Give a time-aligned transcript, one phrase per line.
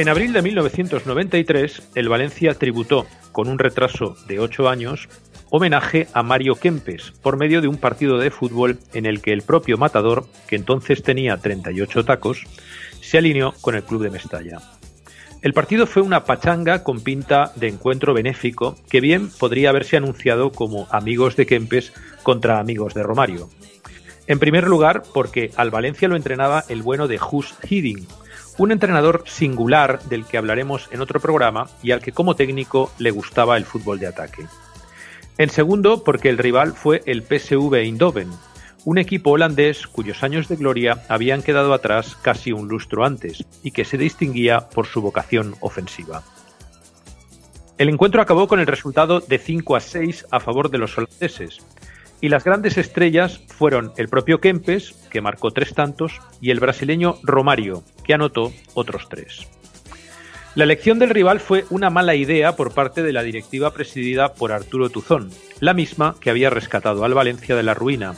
[0.00, 5.10] En abril de 1993, el Valencia tributó, con un retraso de ocho años,
[5.50, 9.42] homenaje a Mario Kempes por medio de un partido de fútbol en el que el
[9.42, 12.46] propio matador, que entonces tenía 38 tacos,
[13.02, 14.62] se alineó con el club de Mestalla.
[15.42, 20.50] El partido fue una pachanga con pinta de encuentro benéfico que bien podría haberse anunciado
[20.50, 21.92] como amigos de Kempes
[22.22, 23.50] contra amigos de Romario.
[24.26, 28.06] En primer lugar, porque al Valencia lo entrenaba el bueno de Hus Hidding,
[28.60, 33.10] un entrenador singular del que hablaremos en otro programa y al que como técnico le
[33.10, 34.44] gustaba el fútbol de ataque.
[35.38, 38.28] En segundo, porque el rival fue el PSV Eindhoven,
[38.84, 43.70] un equipo holandés cuyos años de gloria habían quedado atrás casi un lustro antes y
[43.70, 46.22] que se distinguía por su vocación ofensiva.
[47.78, 51.60] El encuentro acabó con el resultado de 5 a 6 a favor de los holandeses,
[52.20, 57.16] y las grandes estrellas fueron el propio Kempes, que marcó tres tantos, y el brasileño
[57.22, 59.46] Romario, que anotó otros tres.
[60.54, 64.50] La elección del rival fue una mala idea por parte de la directiva presidida por
[64.50, 68.16] Arturo Tuzón, la misma que había rescatado al Valencia de la ruina,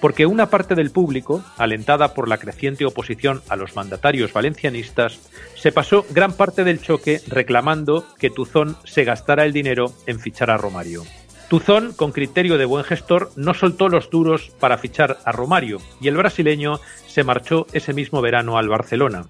[0.00, 5.20] porque una parte del público, alentada por la creciente oposición a los mandatarios valencianistas,
[5.54, 10.50] se pasó gran parte del choque reclamando que Tuzón se gastara el dinero en fichar
[10.50, 11.04] a Romario.
[11.48, 16.08] Tuzón, con criterio de buen gestor, no soltó los duros para fichar a Romario y
[16.08, 19.24] el brasileño se marchó ese mismo verano al Barcelona,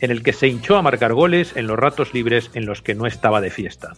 [0.00, 2.96] en el que se hinchó a marcar goles en los ratos libres en los que
[2.96, 3.92] no estaba de fiesta.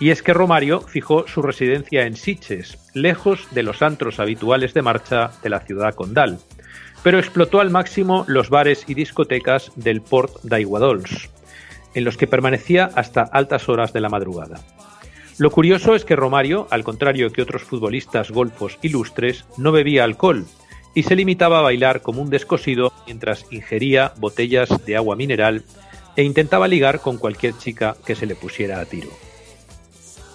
[0.00, 4.82] Y es que Romario fijó su residencia en Siches, lejos de los antros habituales de
[4.82, 6.38] marcha de la ciudad condal,
[7.02, 11.28] pero explotó al máximo los bares y discotecas del Port d'Aiguadols,
[11.92, 14.56] en los que permanecía hasta altas horas de la madrugada.
[15.36, 20.46] Lo curioso es que Romario, al contrario que otros futbolistas golfos ilustres, no bebía alcohol
[20.94, 25.64] y se limitaba a bailar como un descosido mientras ingería botellas de agua mineral
[26.16, 29.10] e intentaba ligar con cualquier chica que se le pusiera a tiro.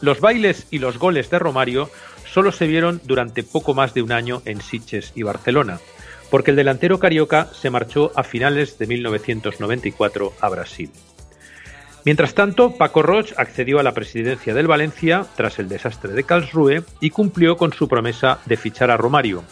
[0.01, 1.89] Los bailes y los goles de Romario
[2.25, 5.79] solo se vieron durante poco más de un año en Sitges y Barcelona,
[6.29, 10.91] porque el delantero carioca se marchó a finales de 1994 a Brasil.
[12.05, 16.83] Mientras tanto, Paco Roch accedió a la presidencia del Valencia tras el desastre de Karlsruhe
[17.01, 19.43] y cumplió con su promesa de fichar a Romario,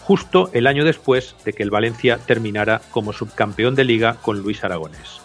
[0.00, 4.64] justo el año después de que el Valencia terminara como subcampeón de liga con Luis
[4.64, 5.20] Aragonés.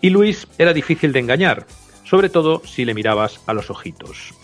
[0.00, 1.66] Y Luis era difícil de engañar,
[2.04, 4.34] sobre todo si le mirabas a los ojitos.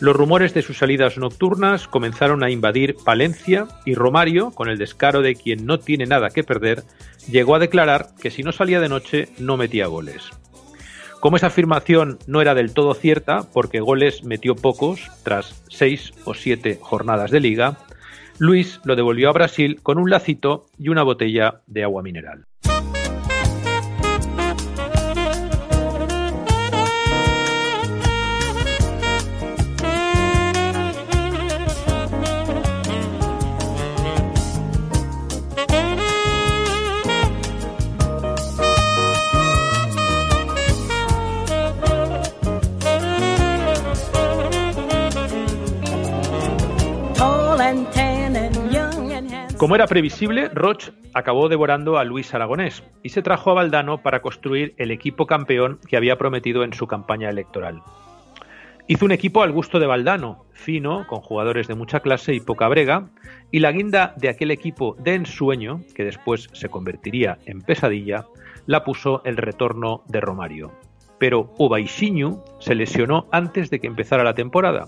[0.00, 5.20] Los rumores de sus salidas nocturnas comenzaron a invadir Palencia y Romario, con el descaro
[5.20, 6.84] de quien no tiene nada que perder,
[7.28, 10.30] llegó a declarar que si no salía de noche no metía goles.
[11.20, 16.32] Como esa afirmación no era del todo cierta, porque goles metió pocos tras seis o
[16.32, 17.76] siete jornadas de liga,
[18.38, 22.46] Luis lo devolvió a Brasil con un lacito y una botella de agua mineral.
[49.60, 54.22] Como era previsible, Roch acabó devorando a Luis Aragonés y se trajo a Valdano para
[54.22, 57.82] construir el equipo campeón que había prometido en su campaña electoral.
[58.86, 62.68] Hizo un equipo al gusto de Valdano, fino, con jugadores de mucha clase y poca
[62.68, 63.10] brega,
[63.50, 68.24] y la guinda de aquel equipo de ensueño, que después se convertiría en pesadilla,
[68.64, 70.72] la puso el retorno de Romario.
[71.18, 74.86] Pero Ubaixinho se lesionó antes de que empezara la temporada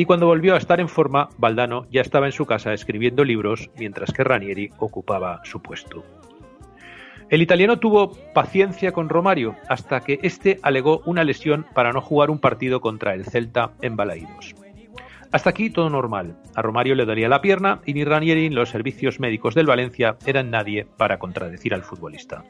[0.00, 3.68] y cuando volvió a estar en forma, Valdano ya estaba en su casa escribiendo libros
[3.76, 6.02] mientras que Ranieri ocupaba su puesto.
[7.28, 12.30] El italiano tuvo paciencia con Romario hasta que éste alegó una lesión para no jugar
[12.30, 14.54] un partido contra el Celta en Balaídos.
[15.32, 16.34] Hasta aquí todo normal.
[16.54, 20.16] A Romario le dolía la pierna y ni Ranieri ni los servicios médicos del Valencia
[20.24, 22.42] eran nadie para contradecir al futbolista.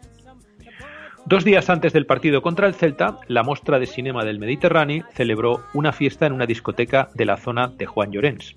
[1.26, 5.62] Dos días antes del partido contra el Celta, la Mostra de Cinema del Mediterráneo celebró
[5.75, 8.55] una fiesta en una discoteca de la zona de Juan Llorens.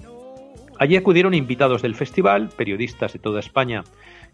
[0.79, 3.83] Allí acudieron invitados del festival, periodistas de toda España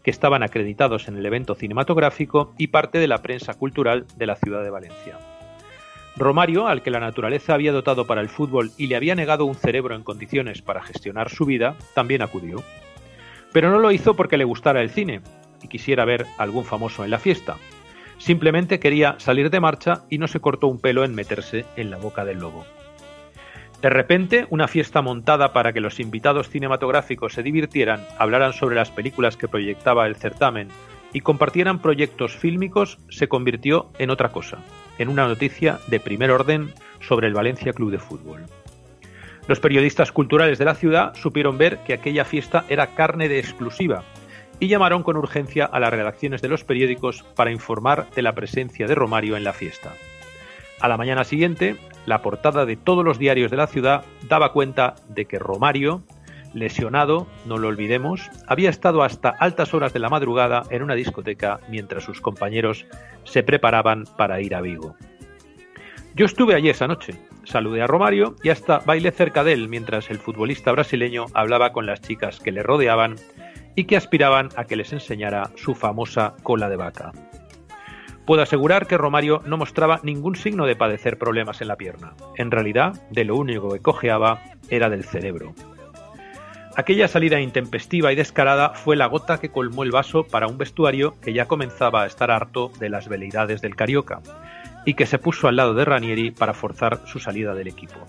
[0.02, 4.36] que estaban acreditados en el evento cinematográfico y parte de la prensa cultural de la
[4.36, 5.18] ciudad de Valencia.
[6.16, 9.54] Romario, al que la naturaleza había dotado para el fútbol y le había negado un
[9.54, 12.62] cerebro en condiciones para gestionar su vida, también acudió.
[13.52, 15.20] Pero no lo hizo porque le gustara el cine
[15.62, 17.56] y quisiera ver algún famoso en la fiesta.
[18.20, 21.96] Simplemente quería salir de marcha y no se cortó un pelo en meterse en la
[21.96, 22.66] boca del lobo.
[23.80, 28.90] De repente, una fiesta montada para que los invitados cinematográficos se divirtieran, hablaran sobre las
[28.90, 30.68] películas que proyectaba el certamen
[31.14, 34.58] y compartieran proyectos fílmicos se convirtió en otra cosa,
[34.98, 38.44] en una noticia de primer orden sobre el Valencia Club de Fútbol.
[39.48, 44.04] Los periodistas culturales de la ciudad supieron ver que aquella fiesta era carne de exclusiva
[44.60, 48.86] y llamaron con urgencia a las redacciones de los periódicos para informar de la presencia
[48.86, 49.94] de Romario en la fiesta.
[50.80, 51.76] A la mañana siguiente,
[52.06, 56.02] la portada de todos los diarios de la ciudad daba cuenta de que Romario,
[56.54, 61.60] lesionado, no lo olvidemos, había estado hasta altas horas de la madrugada en una discoteca
[61.68, 62.86] mientras sus compañeros
[63.24, 64.94] se preparaban para ir a Vigo.
[66.14, 67.14] Yo estuve allí esa noche,
[67.44, 71.86] saludé a Romario y hasta bailé cerca de él mientras el futbolista brasileño hablaba con
[71.86, 73.16] las chicas que le rodeaban
[73.74, 77.12] y que aspiraban a que les enseñara su famosa cola de vaca.
[78.26, 82.14] Puedo asegurar que Romario no mostraba ningún signo de padecer problemas en la pierna.
[82.36, 85.54] En realidad, de lo único que cojeaba era del cerebro.
[86.76, 91.18] Aquella salida intempestiva y descarada fue la gota que colmó el vaso para un vestuario
[91.20, 94.20] que ya comenzaba a estar harto de las veleidades del Carioca
[94.86, 98.06] y que se puso al lado de Ranieri para forzar su salida del equipo.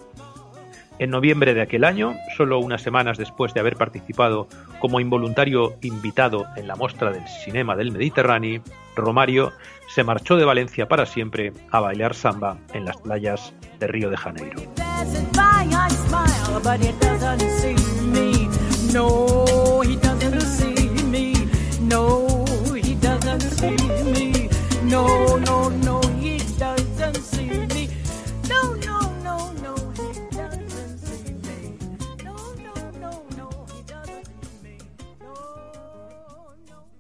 [1.00, 4.48] En noviembre de aquel año, solo unas semanas después de haber participado
[4.80, 8.62] como involuntario invitado en la muestra del cinema del Mediterráneo,
[8.96, 9.52] Romario
[9.94, 14.18] se marchó de Valencia para siempre a bailar samba en las playas de Río de
[14.18, 14.62] Janeiro.